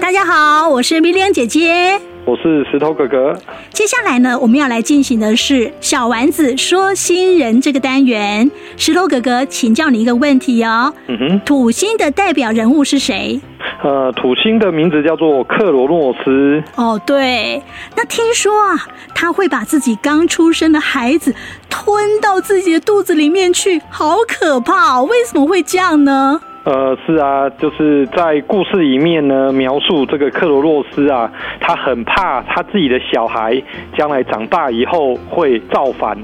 [0.00, 2.00] 大家好，我是米莉安姐姐。
[2.28, 3.34] 我是石头哥哥。
[3.70, 8.50] 接下来呢，我们要来进行的是小丸子说新人这个单元。
[8.76, 10.92] 石头哥哥，请教你一个问题哦。
[11.06, 11.40] 嗯哼。
[11.46, 13.40] 土星的代表人物是谁？
[13.82, 16.62] 呃，土星的名字叫做克罗诺斯。
[16.76, 17.62] 哦，对。
[17.96, 18.76] 那听说啊，
[19.14, 21.34] 他会把自己刚出生的孩子
[21.70, 25.04] 吞到自己的肚子里面去，好可怕哦！
[25.04, 26.42] 为什么会这样呢？
[26.68, 33.62] 呃，是啊，就是在故事里面呢，描述这个克罗洛斯啊，他很怕他自己的小孩
[33.96, 36.14] 将来长大以后会造反，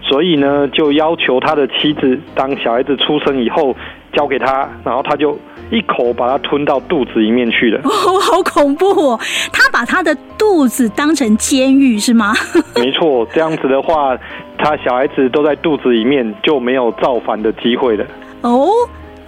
[0.00, 3.76] 所以呢，就要求他的妻子，当小孩子出生以后
[4.14, 5.38] 交给他，然后他就
[5.70, 7.78] 一口把他吞到肚子里面去了。
[7.84, 9.20] 哦，好恐怖哦！
[9.52, 12.32] 他把他的肚子当成监狱是吗？
[12.74, 14.16] 没错，这样子的话，
[14.56, 18.06] 他小孩子都在肚子里面，就没有造反的机会了。
[18.40, 18.70] 哦。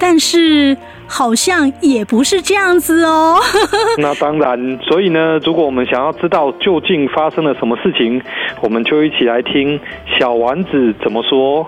[0.03, 3.39] 但是好像也不是这样子哦。
[3.99, 8.21] 那当然，所以呢，如果我们想要知道究竟发生了什么事情，
[8.61, 9.79] 我们就一起来听
[10.19, 11.65] 小丸子怎么说。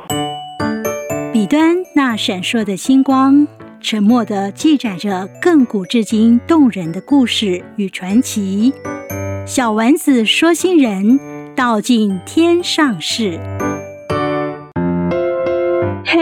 [1.32, 3.46] 彼端那闪烁的星光，
[3.80, 8.72] 沉默地记载着亘古至今动人的故事与传奇。
[9.46, 11.20] 小丸子说新人，
[11.54, 13.38] 道尽天上事。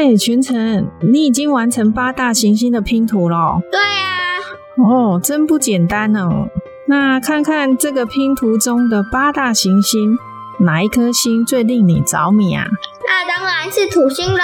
[0.05, 3.61] 嘿，群臣，你已经完成八大行星的拼图了。
[3.71, 4.35] 对啊。
[4.85, 6.49] 哦，真不简单哦。
[6.89, 10.19] 那看看这个拼图中的八大行星，
[10.59, 12.65] 哪一颗星最令你着迷啊？
[13.07, 14.43] 那当然是土星喽。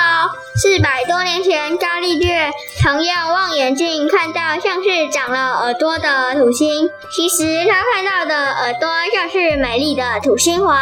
[0.55, 10.79] 四百多年前，伽利略曾用望远镜看到像是长了耳朵的土星，其实他看到的耳朵像是美丽的土星环，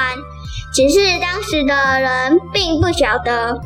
[0.74, 3.58] 只是当时的人并不晓得。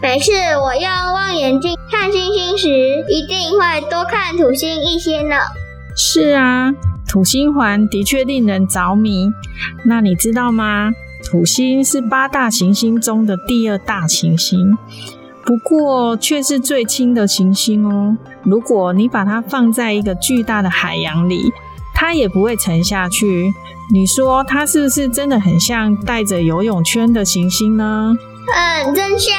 [0.00, 2.68] 每次我用望远镜看星星时，
[3.08, 5.36] 一定会多看土星一些呢。
[5.96, 6.72] 是啊，
[7.08, 9.28] 土星环的确令人着迷。
[9.84, 10.92] 那你知道吗？
[11.28, 14.78] 土星是八大行星中的第二大行星，
[15.44, 18.16] 不过却是最轻的行星哦。
[18.44, 21.52] 如果你把它放在一个巨大的海洋里，
[21.92, 23.52] 它也不会沉下去。
[23.92, 28.14] 你说它是不是真的很像带着游泳圈的行星呢？
[28.54, 29.34] 嗯，真像。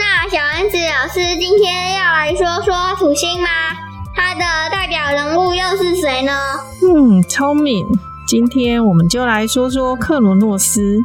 [0.00, 3.48] 那小丸子老师今天要来说说土星吗？
[4.16, 6.32] 它的代表人物又是谁呢？
[6.82, 7.84] 嗯，聪明。
[8.26, 10.96] 今天我们就来说说克罗诺斯。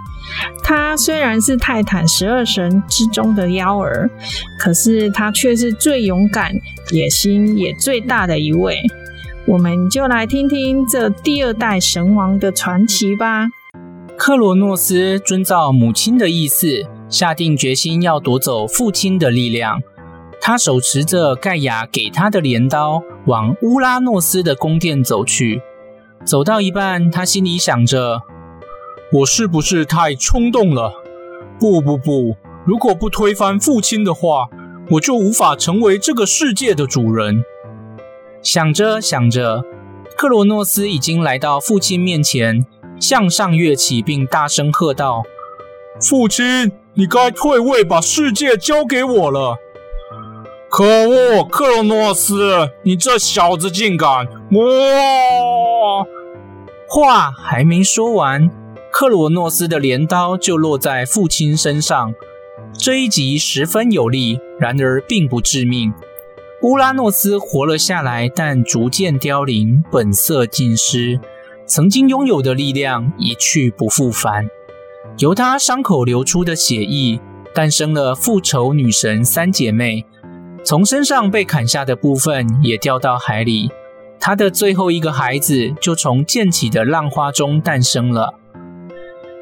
[0.63, 4.09] 他虽然是泰坦十二神之中的幺儿，
[4.57, 6.53] 可是他却是最勇敢、
[6.91, 8.79] 野心也最大的一位。
[9.45, 13.49] 我们就来听听这第二代神王的传奇吧。
[14.17, 16.85] 克罗诺斯遵照母亲的意思。
[17.09, 19.81] 下定决心要夺走父亲的力量，
[20.41, 25.61] 他手持着盖亚给他的镰刀，往乌拉诺斯的宫殿走去。
[26.23, 28.21] 走到一半，他心里想着
[29.13, 30.91] ：“我是不是太冲动了？
[31.59, 34.49] 不不不，如果不推翻父亲的话，
[34.91, 37.43] 我就无法成为这个世界的主人。”
[38.41, 39.63] 想着想着，
[40.17, 42.65] 克罗诺斯已经来到父亲面前，
[42.99, 45.23] 向上跃起，并大声喝道
[46.01, 49.57] ：“父亲！”你该退位，把世界交给我了。
[50.69, 54.25] 可恶，克罗诺斯，你这小子竟敢！
[54.25, 56.05] 哇！
[56.87, 58.49] 话还没说完，
[58.93, 62.13] 克罗诺斯的镰刀就落在父亲身上。
[62.77, 65.93] 这一击十分有力，然而并不致命。
[66.61, 71.19] 乌拉诺斯活了下来，但逐渐凋零，本色尽失。
[71.65, 74.47] 曾经拥有的力量一去不复返。
[75.17, 77.19] 由她伤口流出的血液，
[77.53, 80.05] 诞生了复仇女神三姐妹。
[80.63, 83.69] 从身上被砍下的部分也掉到海里，
[84.19, 88.33] 她的最后一个孩子就从溅起的浪花中诞生了。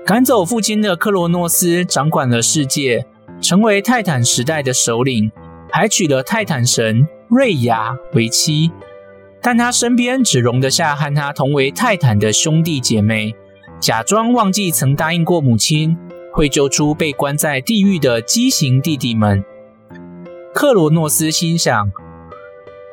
[0.06, 3.08] 赶走父亲的克罗诺斯掌管了世界，
[3.42, 5.32] 成为泰坦时代的首领，
[5.72, 8.70] 还娶了泰坦神瑞亚为妻。
[9.42, 13.34] 但他身边只容得下和他同为泰坦的兄弟姐妹。
[13.84, 15.98] 假装忘记曾答应过母亲，
[16.32, 19.44] 会救出被关在地狱的畸形弟弟们。
[20.54, 21.92] 克罗诺斯心想：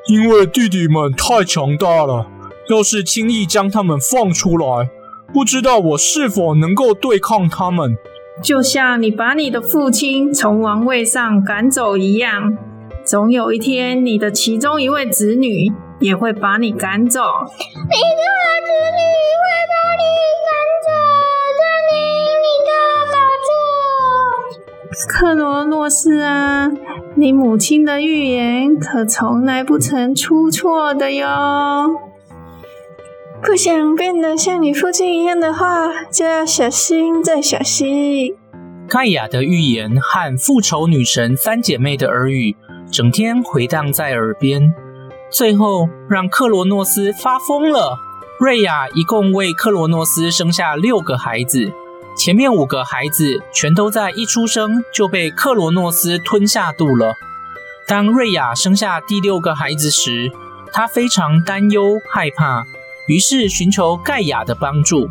[0.08, 2.26] 因为弟弟们太强大了，
[2.68, 4.90] 要是轻易将他们放出来，
[5.32, 7.96] 不知道我是否能够对抗他们。
[8.42, 12.58] 就像你把你的父亲从王位上赶走一样，
[13.04, 17.20] 总有一天，你的其中一位子女也会把你赶走。
[17.20, 18.22] 你的
[18.66, 19.02] 子女
[19.40, 20.04] 会把你
[20.46, 20.58] 赶
[25.08, 26.70] 克罗诺斯啊，
[27.14, 31.96] 你母亲的预言可从来不曾出错的哟。
[33.42, 38.36] 不想变得像你父亲一样的话，就要小心再小心。
[38.88, 42.56] 盖亚的预言和复仇女神三姐妹的耳语，
[42.90, 44.74] 整天回荡在耳边，
[45.30, 47.98] 最后让克罗诺斯发疯了。
[48.38, 51.72] 瑞亚一共为克罗诺斯生下六个孩子。
[52.16, 57.14] 前面五个孩子全都在一出生就被克罗诺斯吞下肚了。
[57.86, 60.30] 当瑞亚生下第六个孩子时，
[60.72, 62.64] 她非常担忧害怕，
[63.06, 65.08] 于是寻求盖亚的帮助。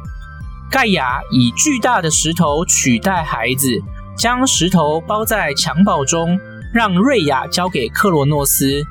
[0.69, 3.69] 盖亚以巨大的石头取代孩子，
[4.17, 6.39] 将石头包在襁褓中，
[6.73, 8.85] 让瑞亚交给克罗诺斯。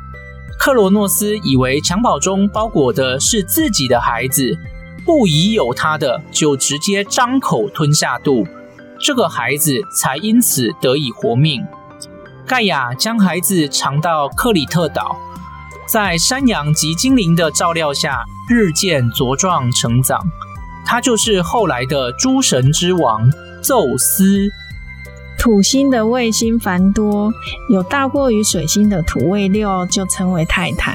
[0.59, 4.59] 克罗诺斯以为襁褓中包裹的是自己的孩子。
[5.07, 8.47] 不疑有他的，就直接张口吞下肚，
[9.01, 11.65] 这个孩子才因此得以活命。
[12.47, 15.17] 盖亚将孩子藏到克里特岛，
[15.87, 20.21] 在山羊及精灵的照料下，日渐茁壮成长。
[20.85, 23.31] 他就是后来的诸神之王
[23.63, 24.51] 宙斯。
[25.49, 27.33] 土星的卫星繁多，
[27.71, 30.95] 有大过于水星的土卫六，就称为泰坦，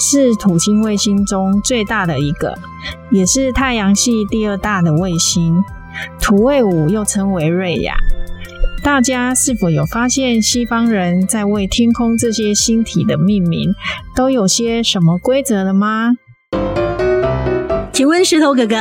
[0.00, 2.56] 是土星卫星中最大的一个，
[3.10, 5.62] 也是太阳系第二大的卫星。
[6.18, 7.92] 土卫五又称为瑞亚。
[8.82, 13.74] 大家是否有发现，西方人在为天空这些星体的命名
[14.16, 16.12] 都有些什么规则了吗？
[17.92, 18.76] 请问石头哥哥，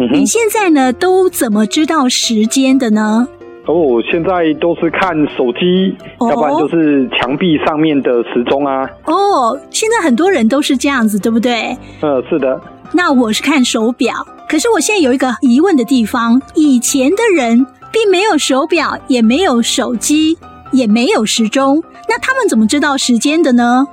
[0.00, 3.28] 嗯、你现在呢都怎么知道时间的呢？
[3.66, 8.86] 哦，现在都是看手机，哦、要不然就是墙壁上面的时钟啊。
[9.06, 11.74] 哦，现在很多人都是这样子，对不对？
[12.02, 12.60] 呃，是的。
[12.92, 14.12] 那我是看手表，
[14.48, 20.36] 可是我现在有一个疑问的地方：以前的人并没有手表，也没有手机，
[20.70, 23.86] 也没有时钟，那他们怎么知道时间的呢？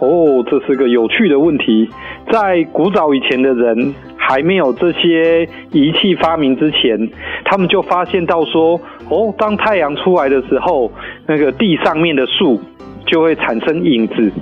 [0.00, 1.88] 哦，这是个有趣的问题。
[2.30, 3.94] 在古早以前的人。
[4.26, 6.98] 还没有这些仪器发明之前，
[7.44, 10.90] 他们就发现到说，哦，当太阳出来的时候，
[11.26, 12.60] 那个地上面的树
[13.06, 14.32] 就会产生影子。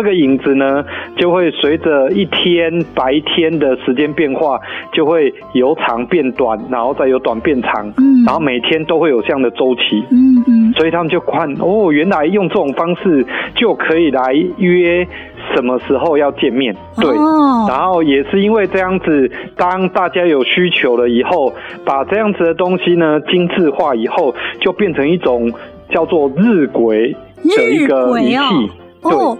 [0.00, 0.82] 这个影子呢，
[1.14, 4.58] 就会随着一天白天的时间变化，
[4.94, 15.06] 就会由长变短，然后再由短变长，嗯，然后每天都会有这样的周期，嗯嗯，所以他们就看，哦，原来用这种方式就可以来约
[15.54, 21.52] 什么时候要见面，对，哦，然后也是因为这样子，当大家有需求了以后，
[21.84, 25.52] 把这样子的东西呢精致化以后，就变成一种
[25.90, 27.14] 叫做日晷
[27.54, 29.36] 的一个仪器，哦，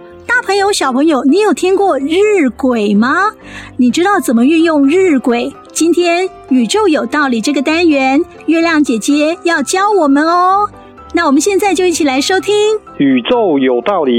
[0.51, 3.31] 还有、小朋友，你有听过日晷吗？
[3.77, 5.49] 你知道怎么运用日晷？
[5.71, 10.69] 今天宇宙有道理这个单元，月亮姐姐要教我们哦。
[11.13, 12.53] 那我们现在就一起来收听
[12.97, 14.11] 《宇宙有道理》。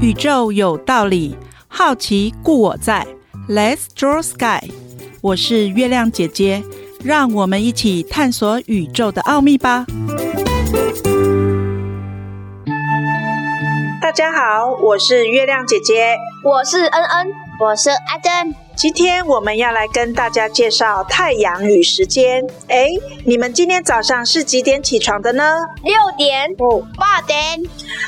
[0.00, 1.36] 宇宙有道理，
[1.68, 3.06] 好奇故我在
[3.48, 4.68] ，Let's draw sky。
[5.20, 6.64] 我是月亮姐姐，
[7.04, 9.86] 让我们一起探索宇宙的奥秘吧。
[14.06, 17.26] 大家好，我是月亮姐姐，我是恩恩，
[17.58, 18.54] 我是阿珍。
[18.76, 22.46] 今天我们要来跟大家介绍太阳与时间。
[22.68, 22.86] 哎，
[23.24, 25.58] 你们今天早上是几点起床的呢？
[25.82, 26.48] 六点。
[26.58, 27.60] 哦，八点。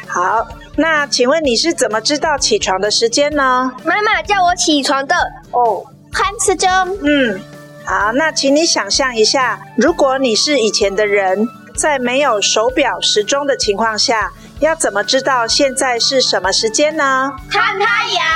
[0.07, 3.73] 好，那请问你是怎么知道起床的时间呢？
[3.83, 5.17] 妈妈叫我起床的。
[5.51, 6.71] 哦，看时钟。
[7.03, 7.41] 嗯，
[7.85, 14.31] 好，那请你想象一下，如果你是以前的人，在没有手表、时钟的情况下。
[14.61, 17.31] 要怎么知道现在是什么时间呢？
[17.51, 18.27] 看太阳。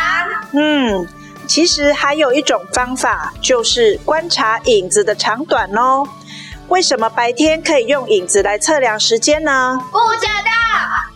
[0.52, 1.06] 嗯，
[1.46, 6.04] 其实还有一种方法，就是观察影子的长短哦。
[6.68, 9.76] 为什么白天可以用影子来测量时间呢？
[9.90, 10.52] 不知道。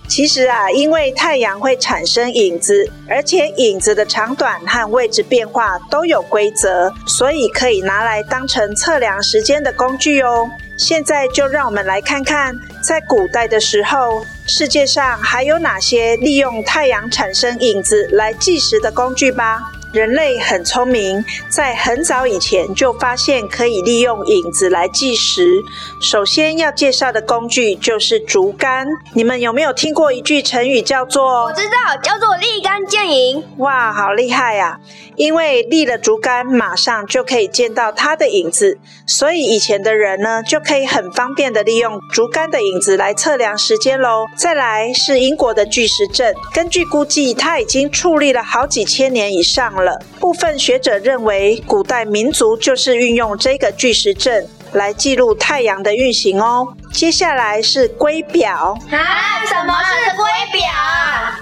[0.09, 10.48] 其实啊，因为太阳会产生影子，而且影子的长短和位置变化都有规则，所以可以拿来当成测量时间的工具哦。
[10.78, 12.54] 现在就让我们来看看，
[12.87, 19.72] 在古代的时候，世界上还有哪些利用太阳产生影子来计时的工具吧。
[19.93, 25.62] 人类很聪明，在很早以前就发现可以利用影子来计时。
[26.01, 28.87] 首先要介绍的工具就是竹竿。
[29.14, 31.45] 你们有没有听过一句成语叫做？
[31.45, 33.43] 我知道，叫做立竿见影。
[33.59, 34.78] 哇，好厉害呀！
[35.14, 44.26] 因为立了竹竿，马上就可以见到它的影子，所以以前的人呢，就可以很方便的利用竹竿的影子来测量时间喽。
[44.37, 50.00] 再来是英国的巨石阵，根据估计，它已经矗立了好几千年以上了。
[50.20, 56.74] 部分学者认为，古代民族就是运用这个巨石阵来记录太阳的运行哦。
[56.92, 58.98] 接下来是圭表啊？
[59.46, 60.62] 什么是圭表？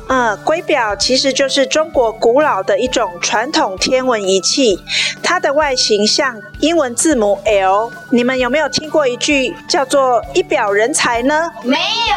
[0.08, 4.78] 嗯，圭表其实就是中国古老的一种传统天文仪器，
[5.22, 7.90] 它的外形像英文字母 L。
[8.10, 11.50] 你们有没有听过一句叫做“一表人才”呢？
[11.62, 12.16] 没有。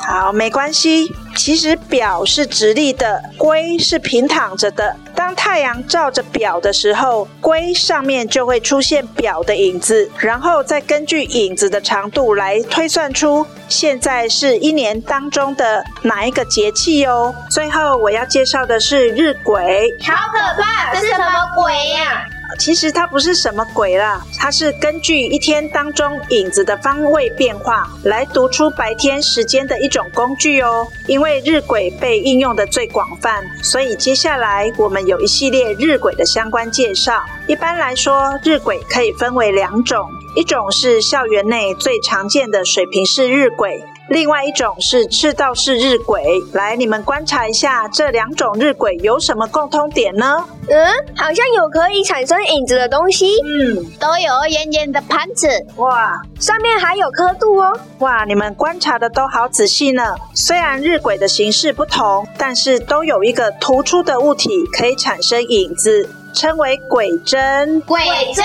[0.00, 1.08] 好，没关系。
[1.36, 4.96] 其实表是直立的，龟是平躺着的。
[5.14, 17.34] 当太阳照着表的时候，龟上面就会出现表的影子，然后再根据影子的长度来推算出现在是一年当中的哪一个节气哦。
[17.50, 22.24] 最后我要介绍的是日晷，好可怕，这是什么鬼呀？
[22.58, 30.86] 其实它不是什么鬼啦，它是根据一天当中影子的方位变化来读出白天时间的一种工具哦。
[31.06, 37.22] 因为日晷被应用的最广泛，所以接下来我们有一系列日晷的相关介绍。
[37.46, 43.82] 一般来说，日晷可以分为两种，一种是校园内最常见的水平式日晷。
[44.08, 50.44] 另外一种是赤道式日晷，来，你们观察一下这两种日晷有什么共通点呢？
[50.68, 53.34] 嗯，好像有可以产生影子的东西。
[53.42, 57.76] 嗯，都有圆圆的盘子，哇，上面还有刻度哦。
[57.98, 60.14] 哇，你们观察的都好仔细呢。
[60.34, 67.82] 虽然日晷的形式不同，但是都有一个突出的物体可以产生影子，称为晷针。
[67.82, 68.44] 晷针。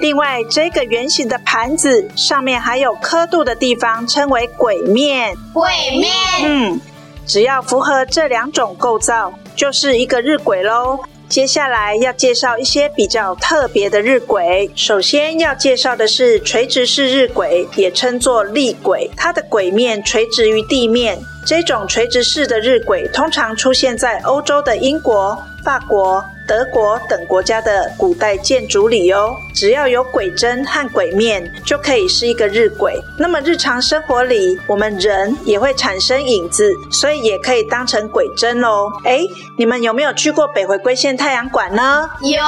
[0.00, 5.36] 另外，这个圆形的盘子上面还有刻度的地方，称为晷面。
[5.54, 6.10] 晷面，
[6.42, 6.80] 嗯，
[7.26, 11.00] 只要符合这两种构造，就是一个日晷喽。
[11.28, 14.68] 接下来要介绍一些比较特别的日晷。
[14.74, 21.18] 首先要介绍的是垂直式日晷，也称作立晷，它的晷面垂直于地面。
[21.44, 26.24] 这种垂直式的日晷通常出现在欧洲的英国、法国。
[26.48, 33.00] 德国等国家的古代建筑里哦，只要有晷针和晷面，就可以是一个日晷。
[33.16, 38.90] 那么日常生活里，我们人也会产生影子，所以也可以当成晷针哦。
[39.04, 39.20] 哎，
[39.56, 42.10] 你们有没有去过北回归线太阳馆呢？
[42.22, 42.42] 有，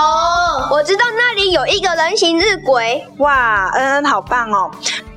[0.72, 3.00] 我知道那里有一个人形日晷。
[3.18, 4.68] 哇，恩恩好棒哦！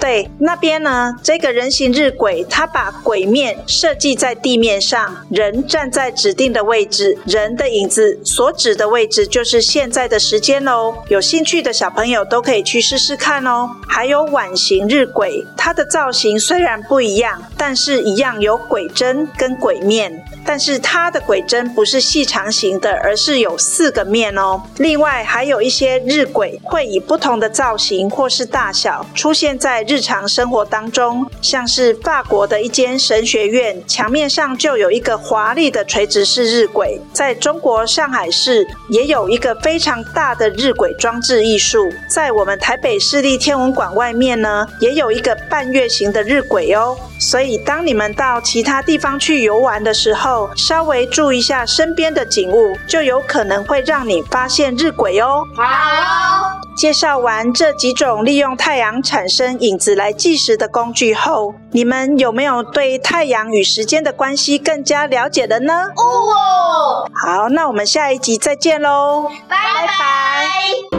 [0.06, 10.94] 对，那边呢，这个人形日晷，它把晷面设计在地面上，人站在指定的位置，人的影子所指的位置就是现在的时间喽。
[11.08, 13.68] 有兴趣的小朋友都可以去试试看哦。
[13.88, 24.62] 还有碗形日晷，它的造型虽然不一样，但是一样有晷针跟晷面，但是它的晷针不是细长型的，而是有四个面哦。
[24.78, 38.66] 另外还有一些日晷会以不同的造型或是大小出现在日常生活当中，像是法国的一间神学院墙面上就有一个华丽的垂直式日晷，在中国上海市。
[38.90, 46.96] 也有一个非常大的日晷装置艺术，在我们台北市立天文馆外面呢，也有一个半月形的日晷哦。
[47.20, 55.44] 所以，当你们到其他地方去游玩的时候，稍微注意一下身边的景物，就有可能会让你发现日晷哦。
[55.56, 56.62] 好。
[56.76, 65.74] 介绍完这几种利用太阳产生影子来计时的工具后，你们有没有对太阳与时间的关系更加了解了呢？
[65.96, 67.08] 哦。
[67.14, 69.56] 好，那我们下一集再见喽，拜
[69.86, 70.98] 拜。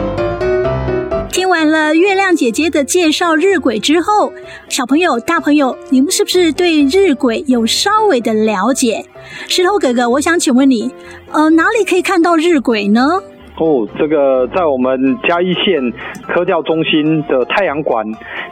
[1.29, 4.31] 听完了月亮姐姐的介绍日晷之后，
[4.69, 9.05] 小朋友、大朋友，你们是不是对日晷有稍微的了解？
[9.49, 10.93] 石头哥哥，我想请问你，
[11.33, 13.21] 呃，哪里可以看到日晷呢？
[13.59, 15.91] 哦，这个在我们嘉义县
[16.27, 18.05] 科教中心的太阳馆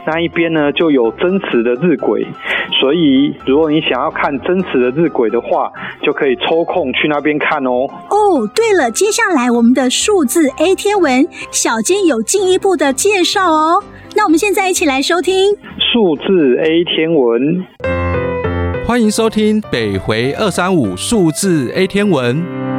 [0.04, 2.26] 那一边呢，就有真实的日晷，
[2.80, 5.70] 所以如果你想要看真实的日晷的话，
[6.02, 7.86] 就可以抽空去那边看哦。
[8.10, 13.84] 哦，对了，接下来我们的数字 A 天文小金有进一步的介绍哦。
[14.16, 17.64] 那我们现在一起来收听数字 A 天文，
[18.84, 22.75] 欢迎收听北回二三五数字 A 天文。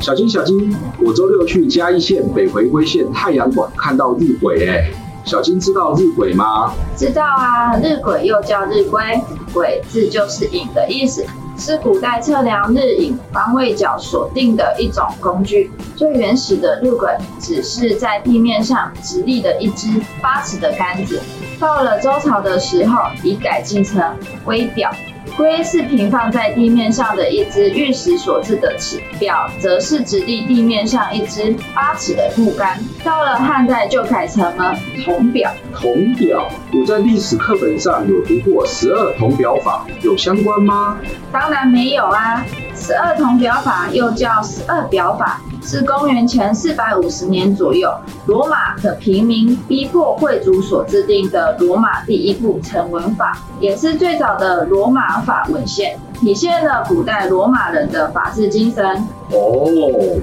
[0.00, 4.90] 小金，小金，我周六去嘉义县北回归线太阳馆看到日晷，哎，
[5.24, 6.72] 小金知道日晷吗？
[6.96, 9.20] 知道啊，日晷又叫日晷，
[9.52, 11.26] 晷字就是影的意思，
[11.58, 15.70] 是古代测量日影方位角所定的一种工具。
[15.96, 19.88] 最原始的日晷只是在地面上直立的一支
[20.22, 21.20] 八尺的杆子，
[21.58, 24.00] 到了周朝的时候，已改进成
[24.44, 24.90] 徽表。
[25.36, 32.78] 圭是平放在地面上的一只玉石所制的尺，表则是直立地面上一只八尺的木杆。
[33.04, 34.74] 到了汉代就改成了
[35.04, 35.52] 铜表。
[35.74, 40.98] 铜表，我在历史课本上有读过十二铜表法，有相关吗？
[41.30, 42.44] 当然没有啊，
[42.80, 45.40] 十二铜表法又叫十二表法。
[45.60, 47.92] 是公元前四百五十年左右，
[48.26, 58.82] 罗马的平民逼迫贵族所制定的罗马第一部成文法，也是最早的罗马法文献，体现了古代罗马人的法治精神。
[59.30, 60.18] 哦，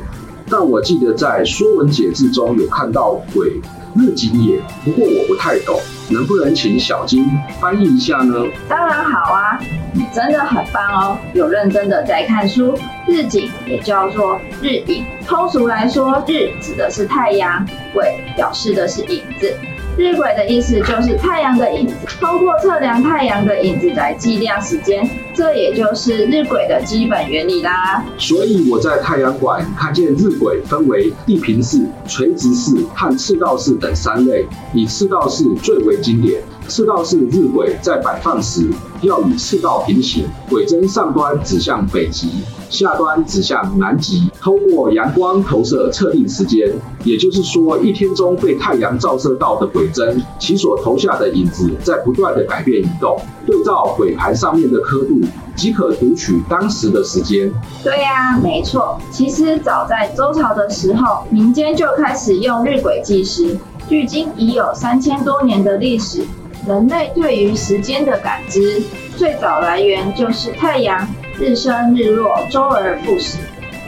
[0.49, 3.61] 但我记得在《说文解字》中有看到“鬼，
[3.95, 5.79] 日景也”，不过我不太懂，
[6.09, 7.25] 能不能请小金
[7.59, 8.35] 翻译一下呢？
[8.67, 9.59] 当然好啊。
[9.97, 12.77] 你真的很棒哦，有认真的在看书。
[13.07, 19.55] 日景也叫做日影，通俗来说，日指的是太阳，鬼表示的是影子。
[19.97, 28.03] 日晷的意思就是太阳的影子，通过测量太阳的影子来计量时间，这也就是日晷的基本原理啦。
[28.17, 36.41] 所以我在太阳馆看见日晷分为地平式、垂直式和赤道式等三类，以赤道式最为经典。
[36.67, 38.67] 赤道式日晷在摆放时
[39.01, 42.29] 要与赤道平行，晷针上端指向北极，
[42.69, 46.71] 下端指向南极，通过阳光投射测定时间。
[47.03, 55.21] 也就是说，一天中被太阳照射到的晷针，其所投下的影子在不断的改变移动，对照晷盘上面的刻度，
[55.55, 57.51] 即可读取当时的时间。
[57.83, 58.99] 对呀、啊，没错。
[59.11, 63.55] 其实早在周朝的时候，民间就开始用日晷计时，
[63.87, 66.23] 距今已有三千多年的历史。
[66.67, 68.81] 人类对于时间的感知，
[69.15, 71.07] 最早来源就是太阳
[71.39, 73.37] 日升日落，周而复始。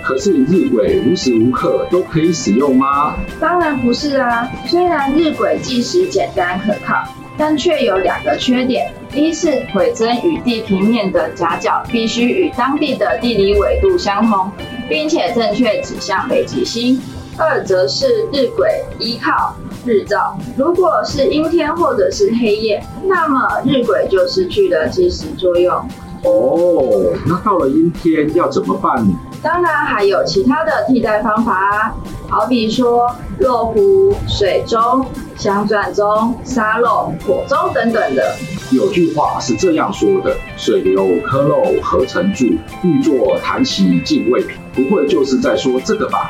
[0.03, 3.15] 可是日晷无时无刻都可以使用吗？
[3.39, 4.47] 当然不是啊！
[4.67, 7.03] 虽然日晷计时简单可靠，
[7.35, 14.51] 但却有两个缺点：一是晷针与地平面的夹角必须与当地的地理纬度相同，
[14.87, 17.01] 并且正确指向北极星；
[17.37, 18.67] 二则是日晷
[18.99, 19.55] 依靠
[19.87, 25.73] 日照，如果是阴天或者是黑夜，那么日晷就失去了计时作用。
[26.23, 29.07] 哦，那到了阴天要怎么办？
[29.41, 31.93] 当然还有其他的替代方法啊，
[32.29, 33.09] 好比说
[33.39, 35.05] 落壶、水中、
[35.37, 38.35] 香钻中、沙漏、火钟等等的。
[38.71, 42.45] 有句话是这样说的：“水流科漏合成柱，
[42.83, 46.29] 欲作弹其进位品。”不会就是在说这个吧？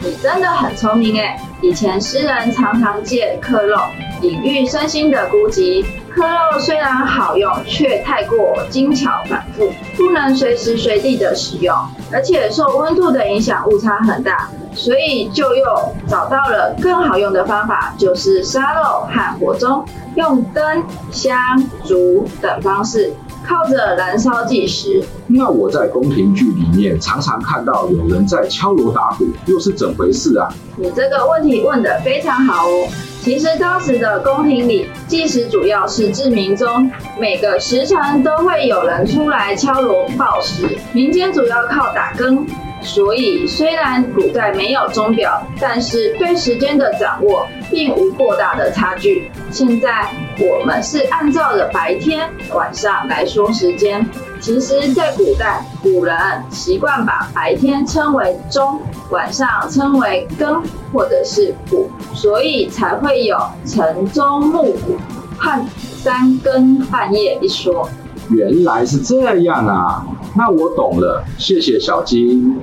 [0.00, 1.40] 你真的很聪明哎！
[1.60, 3.80] 以前诗人常常借刻漏
[4.22, 5.84] 隐喻身心的孤寂。
[6.10, 11.74] 刻漏虽然好用，却太过精巧繁复，不能随时随地的使用，
[12.12, 15.64] 而且受温度的影响误差很大，所以就又
[16.06, 21.36] 找到了更好用的方法，就是沙漏和火钟，用灯、香、
[21.84, 23.12] 烛等方式。
[23.46, 25.02] 靠着燃烧计时。
[25.26, 30.52] 那我在宫廷剧里面常常看到有人在敲锣打鼓，又是怎回事啊？
[30.76, 32.86] 你这个问题问得非常好哦。
[33.22, 40.76] 其实当时的宫廷里计时主要是至明钟，每个时辰都会有人出来敲锣报时。
[40.92, 42.46] 民间主要靠打更。
[42.82, 49.30] 所以，虽然古代没有钟表，但是对时间的掌握并无过大的差距。
[49.50, 50.08] 现在
[50.38, 54.08] 我们是按照了白天、晚上来说时间。
[54.40, 56.16] 其实，在古代，古人
[56.50, 60.62] 习惯把白天称为钟，晚上称为更
[60.92, 64.96] 或者是鼓，所以才会有晨钟暮鼓
[65.36, 67.88] 和三更半夜一说。
[68.30, 70.04] 原来是这样啊！
[70.36, 72.56] 那我懂了，谢谢小金。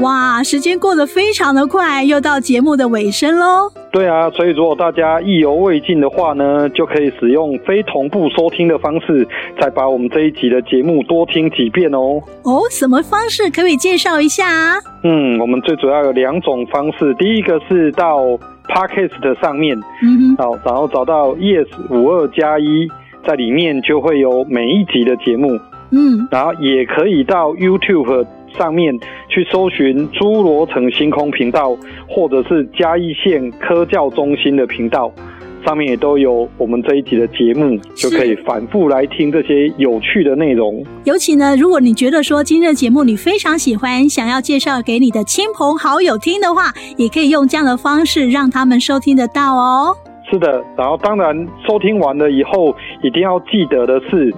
[0.00, 3.70] 哇，时间过得非常的快，又到节目的尾声喽。
[3.92, 9.28] 对啊，所以如果大家意犹未尽的话呢，就可以使用非同步收听的方式，
[9.60, 12.22] 再把我们这一集的节目多听几遍哦。
[12.44, 14.76] 哦，什么方式可以介绍一下啊？
[15.04, 18.20] 嗯，我们最主要有两种方式，第一个是到
[18.68, 22.88] Podcast 上面，嗯，好，然后找到 Yes 五二加一，
[23.26, 25.48] 在里面就会有每一集的节目，
[25.90, 28.26] 嗯，然后也可以到 YouTube。
[28.58, 28.92] 上面
[29.28, 31.70] 去搜寻侏罗城星空频道，
[32.08, 35.08] 或者是嘉义县科教中心的频道，
[35.64, 40.84] 上面也都有我们这一集的节目，就可以反复来听这些有趣的内容。
[41.04, 49.96] 尤其呢，如果你觉得说今日的节目你非常喜欢，想要介绍给你的亲朋好友听的话，也可以用这样的方式让他们收听得到哦。
[50.30, 54.32] 是的，然后当然收听完了以后，一定要记得的是。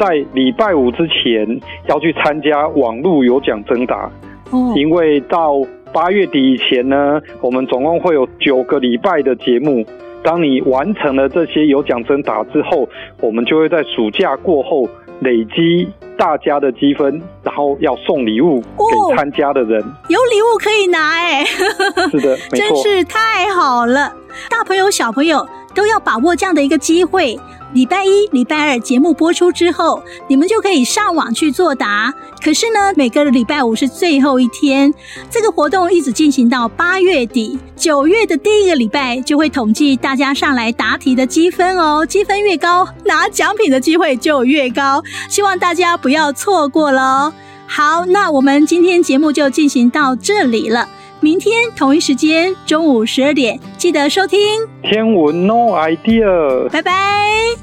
[0.00, 4.08] 在礼拜五之前要去参加网络有奖征答，
[4.52, 5.54] 哦，因为到
[5.92, 9.84] 八月底以前呢，我们总共会有九个礼拜的节目。
[10.22, 12.88] 当你完成了这些有奖征答之后，
[13.20, 14.88] 我们就会在暑假过后
[15.18, 19.82] 累积大家的积分，然后要送礼物给参加的人。
[19.82, 24.12] 哦，有礼物可以拿哎，是的，没错， 真是太好了，
[24.48, 27.38] 大朋友小朋友都要把握这样的一个机会。
[27.74, 32.14] 礼拜一、礼拜二节目播出之后，你们就可以上网去作答。
[32.42, 34.92] 可是呢，每个礼拜五是最后一天，
[35.30, 37.58] 这个活动一直进行到八月底。
[37.76, 45.02] 九月的第一个礼拜就会统计大家上来答题的积分哦，积分越高，拿奖品的机会就越高。
[45.28, 47.34] 希望大家不要错过了。
[47.66, 50.88] 好，那我们今天节目就进行到这里了。
[51.20, 54.38] 明天同一时间中午十二点，记得收听
[54.88, 56.24] 《天文 No Idea》。
[56.70, 56.92] 拜拜，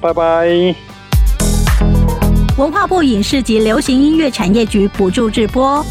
[0.02, 0.76] 拜拜。
[2.58, 5.82] 文化部影视及流行音乐产业局补助直播。